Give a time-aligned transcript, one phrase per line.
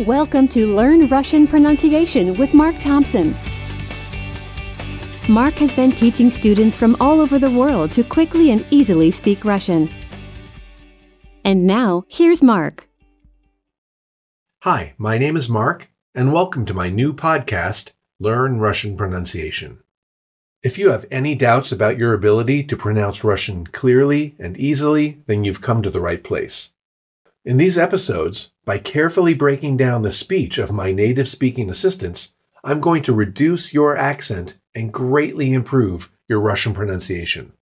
[0.00, 3.32] Welcome to Learn Russian Pronunciation with Mark Thompson.
[5.28, 9.44] Mark has been teaching students from all over the world to quickly and easily speak
[9.44, 9.88] Russian.
[11.44, 12.88] And now, here's Mark.
[14.64, 19.78] Hi, my name is Mark, and welcome to my new podcast, Learn Russian Pronunciation.
[20.64, 25.44] If you have any doubts about your ability to pronounce Russian clearly and easily, then
[25.44, 26.73] you've come to the right place.
[27.46, 32.80] In these episodes, by carefully breaking down the speech of my native speaking assistants, I'm
[32.80, 37.52] going to reduce your accent and greatly improve your Russian pronunciation.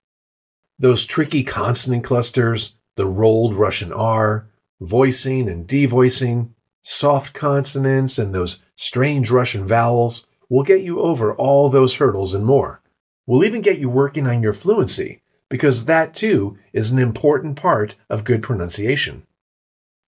[0.79, 4.47] Those tricky consonant clusters, the rolled Russian R,
[4.81, 6.51] voicing and devoicing,
[6.83, 12.47] soft consonants, and those strange Russian vowels will get you over all those hurdles and
[12.47, 12.81] more.
[13.27, 17.97] We'll even get you working on your fluency, because that too is an important part
[18.09, 19.27] of good pronunciation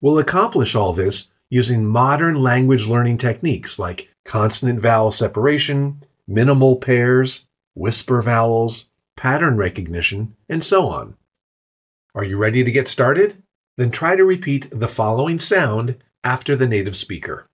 [0.05, 7.47] will accomplish all this using modern language learning techniques like consonant vowel separation, minimal pairs,
[7.73, 11.17] whisper vowels, pattern recognition, and so on.
[12.13, 13.41] Are you ready to get started?
[13.77, 17.47] Then try to repeat the following sound after the native speaker.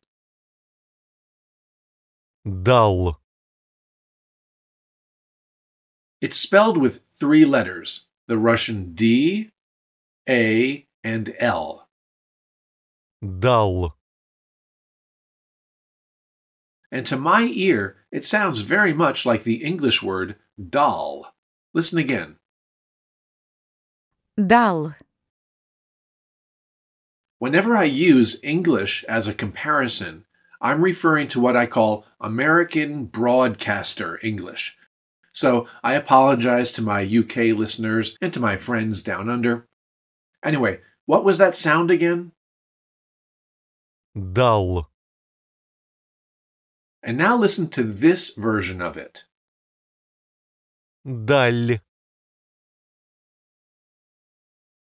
[2.64, 3.22] Dull.
[6.20, 9.52] It's spelled with three letters the Russian D,
[10.28, 11.81] A, and L
[13.22, 13.98] dull.
[16.92, 20.36] And to my ear, it sounds very much like the English word
[20.70, 21.34] doll.
[21.74, 22.38] Listen again.
[24.46, 24.96] Dull.
[27.40, 30.26] Whenever I use English as a comparison,
[30.60, 34.78] I'm referring to what I call American broadcaster English.
[35.34, 39.68] So I apologize to my UK listeners and to my friends down under.
[40.44, 42.32] Anyway, what was that sound again?
[44.15, 44.89] Дал.
[47.03, 49.25] And now listen to this version of it.
[51.07, 51.81] Даль.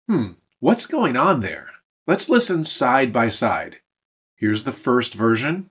[0.08, 1.70] Hmm, what's going on there?
[2.08, 3.80] Let's listen side by side.
[4.36, 5.70] Here's the first version,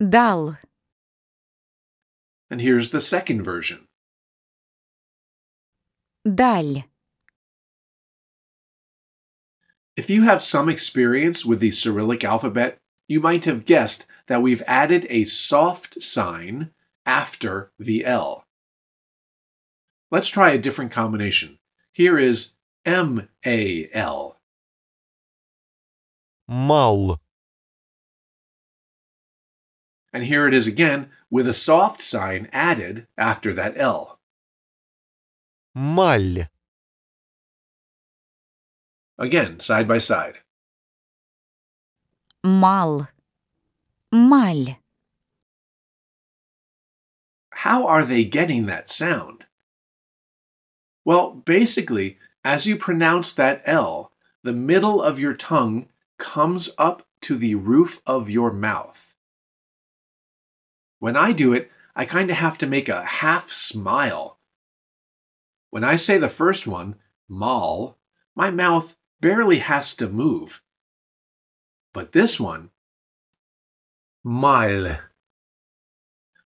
[0.00, 0.58] Dal.
[2.50, 3.88] and here's the second version.
[6.24, 6.84] Даль.
[9.97, 12.77] If you have some experience with the Cyrillic alphabet,
[13.07, 16.71] you might have guessed that we've added a soft sign
[17.03, 18.45] after the L.
[20.11, 21.57] Let's try a different combination.
[21.91, 22.53] Here is
[22.85, 24.39] M A L.
[26.47, 27.19] Mal.
[30.13, 34.19] And here it is again with a soft sign added after that L.
[35.73, 36.45] Mal.
[39.19, 40.39] Again, side by side.
[42.43, 43.09] Mal.
[44.11, 44.77] Mal.
[47.51, 49.47] How are they getting that sound?
[51.03, 54.11] Well, basically, as you pronounce that L,
[54.43, 59.15] the middle of your tongue comes up to the roof of your mouth.
[60.99, 64.37] When I do it, I kind of have to make a half smile.
[65.71, 66.95] When I say the first one,
[67.27, 67.97] mal,
[68.35, 70.61] my mouth barely has to move.
[71.93, 72.69] But this one,
[74.23, 74.99] mile.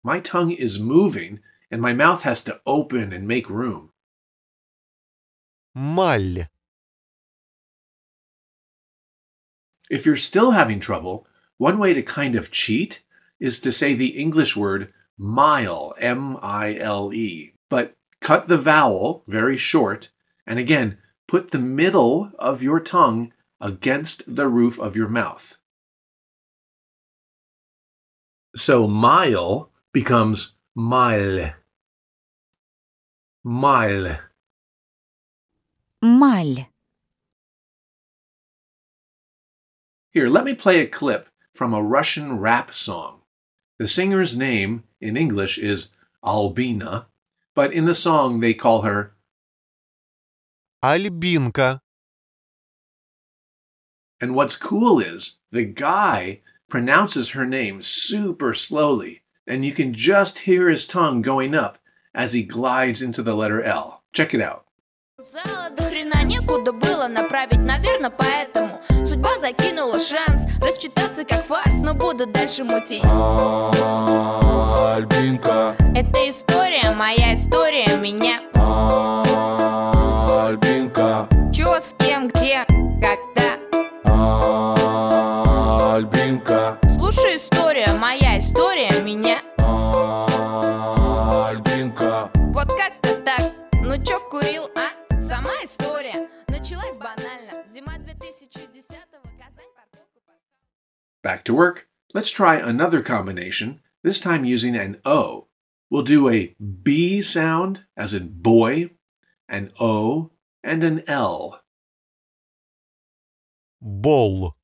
[0.03, 1.39] My tongue is moving
[1.69, 3.91] and my mouth has to open and make room.
[5.75, 6.47] Mal.
[9.89, 11.27] If you're still having trouble,
[11.57, 13.03] one way to kind of cheat
[13.39, 19.23] is to say the English word mile, M I L E, but cut the vowel
[19.27, 20.09] very short,
[20.45, 25.57] and again, Put the middle of your tongue against the roof of your mouth.
[28.55, 31.53] So mile becomes mile.
[33.43, 34.19] Mile.
[36.01, 36.67] Mile.
[40.11, 43.21] Here, let me play a clip from a Russian rap song.
[43.77, 45.89] The singer's name in English is
[46.23, 47.07] Albina,
[47.53, 49.13] but in the song they call her
[50.82, 51.80] Альбинка.
[54.20, 60.40] And what's cool is the guy pronounces her name super slowly, and you can just
[60.40, 61.78] hear his tongue going up
[62.14, 64.02] as he glides into the letter L.
[64.12, 64.64] Check it out.
[65.32, 71.94] Зала до хрена некуда было направить, наверное, поэтому Судьба закинула шанс рассчитаться как фарс, но
[71.94, 73.04] буду дальше мутить
[74.94, 78.42] Альбинка, Это история, моя история, меня
[84.16, 84.78] Альбинка,
[85.32, 85.68] Чё, с кем,
[86.10, 89.42] где, когда Альбинка, Слушай, история, моя история меня
[91.48, 92.30] Альбинка.
[92.52, 93.42] Вот как-то так,
[93.82, 94.90] ну чё курил, а?
[95.22, 101.22] Сама история началась банально Зима 2010-го, Казань, парковка, парковка.
[101.22, 101.86] Back to work.
[102.14, 105.48] Let's try another combination, this time using an O.
[105.90, 108.90] We'll do a B sound, as in boy,
[109.48, 110.30] an O,
[110.62, 111.62] and an L.
[113.80, 114.56] Бол.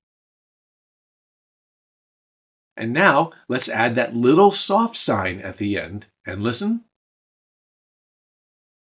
[2.77, 6.85] And now let's add that little soft sign at the end and listen.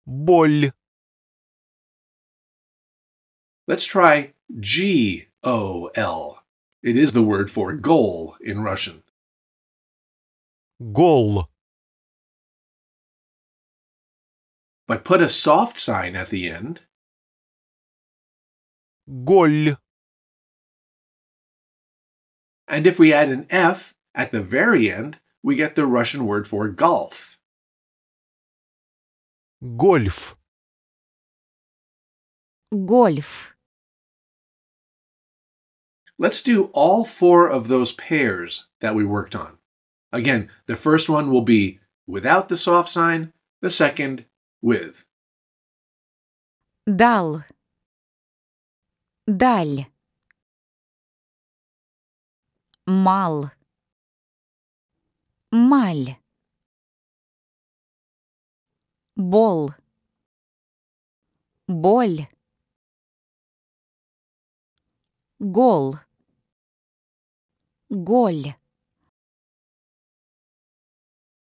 [0.06, 0.72] Боль.
[3.68, 6.42] Let's try G O L.
[6.82, 9.02] It is the word for goal in Russian.
[10.92, 11.48] Гол.
[14.88, 16.80] But put a soft sign at the end.
[19.08, 19.76] Голь.
[22.68, 26.46] And if we add an F at the very end, we get the Russian word
[26.46, 27.38] for golf.
[29.62, 30.34] Гольф.
[32.72, 33.52] Гольф.
[36.18, 39.58] Let's do all four of those pairs that we worked on.
[40.12, 44.24] Again, the first one will be without the soft sign, the second
[44.60, 45.04] with.
[46.86, 47.44] Дал.
[49.28, 49.86] Даль.
[52.86, 53.50] Мал.
[55.52, 56.16] Маль.
[59.16, 59.74] Бол.
[61.68, 62.26] Боль.
[65.40, 65.98] Гол.
[67.90, 68.54] Голь.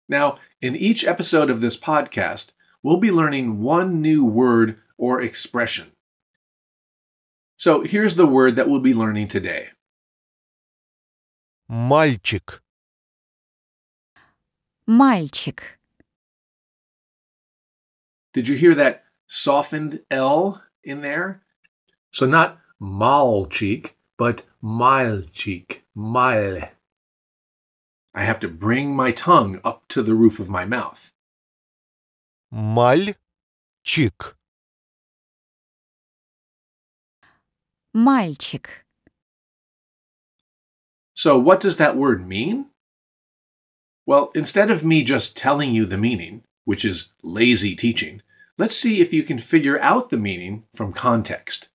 [0.08, 2.52] Now, in each episode of this podcast,
[2.82, 5.92] we'll be learning one new word or expression.
[7.56, 9.68] So here's the word that we'll be learning today.
[11.68, 12.62] Мальчик.
[14.86, 15.78] Мальчик.
[18.32, 21.42] Did you hear that softened L in there?
[22.10, 24.44] So not malchik, but
[25.32, 26.70] cheek, mile.
[28.14, 31.12] I have to bring my tongue up to the roof of my mouth.
[32.52, 33.16] Мальчик.
[37.94, 38.84] Мальчик.
[41.16, 42.66] So, what does that word mean?
[44.06, 48.22] Well, instead of me just telling you the meaning, which is lazy teaching,
[48.58, 51.68] let's see if you can figure out the meaning from context.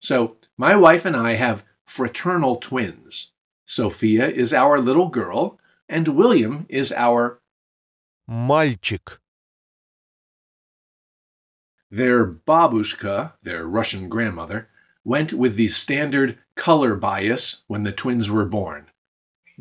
[0.00, 3.32] So, my wife and I have fraternal twins.
[3.66, 7.40] Sophia is our little girl, and William is our.
[8.30, 9.18] Мальчик.
[11.90, 14.68] Their babushka, their Russian grandmother,
[15.04, 18.86] went with the standard color bias when the twins were born.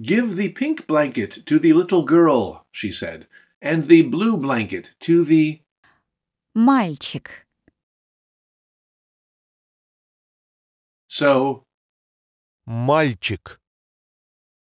[0.01, 3.27] Give the pink blanket to the little girl, she said,
[3.61, 5.61] and the blue blanket to the.
[6.55, 7.27] Мальчик.
[11.07, 11.65] So,
[12.67, 13.57] Мальчик.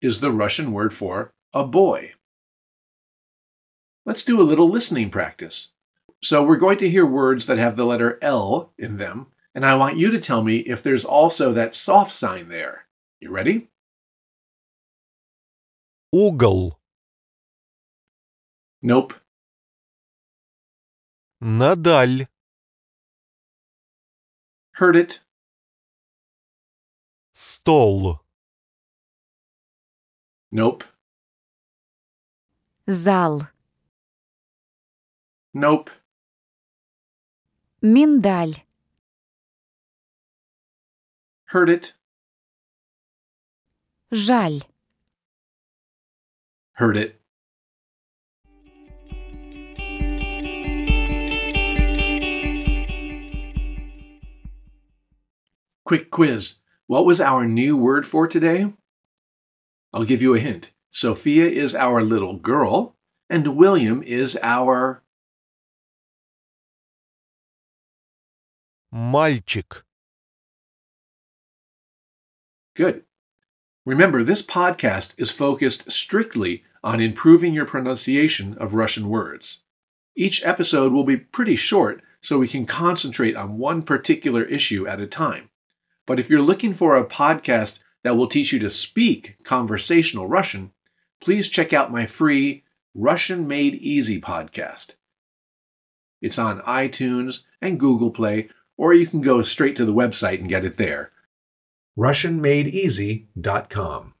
[0.01, 2.13] is the Russian word for a boy.
[4.05, 5.71] Let's do a little listening practice.
[6.21, 9.75] So, we're going to hear words that have the letter L in them, and I
[9.75, 12.87] want you to tell me if there's also that soft sign there.
[13.19, 13.69] You ready?
[16.11, 16.79] Угол.
[18.81, 19.13] Nope.
[21.41, 22.27] Надаль.
[24.71, 25.21] Heard it.
[27.33, 28.19] Стол.
[30.51, 30.83] Nope.
[32.87, 33.49] Зал.
[35.53, 35.89] Nope.
[37.81, 38.63] Миндаль.
[41.49, 41.93] Heard it.
[44.11, 44.61] Жаль.
[46.73, 47.21] Heard it.
[55.85, 56.57] Quick quiz.
[56.87, 58.73] What was our new word for today?
[59.93, 60.71] I'll give you a hint.
[60.89, 62.95] Sophia is our little girl,
[63.29, 65.03] and William is our.
[68.93, 69.83] Мальчик.
[72.74, 73.04] Good.
[73.84, 79.62] Remember, this podcast is focused strictly on improving your pronunciation of Russian words.
[80.16, 85.00] Each episode will be pretty short, so we can concentrate on one particular issue at
[85.00, 85.48] a time.
[86.06, 90.72] But if you're looking for a podcast that will teach you to speak conversational Russian,
[91.20, 94.94] please check out my free Russian Made Easy podcast.
[96.20, 100.48] It's on iTunes and Google Play, or you can go straight to the website and
[100.48, 101.12] get it there.
[101.99, 104.13] RussianMadeEasy.com.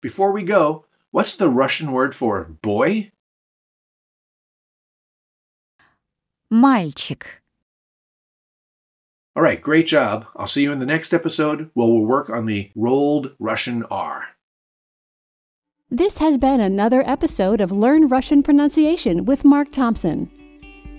[0.00, 3.12] Before we go, what's the Russian word for boy?
[6.52, 7.40] Мальчик.
[9.34, 10.26] All right, great job.
[10.36, 14.28] I'll see you in the next episode where we'll work on the rolled Russian R.
[15.90, 20.30] This has been another episode of Learn Russian Pronunciation with Mark Thompson.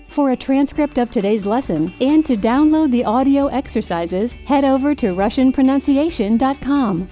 [0.09, 5.13] For a transcript of today's lesson and to download the audio exercises, head over to
[5.13, 7.09] RussianPronunciation.com.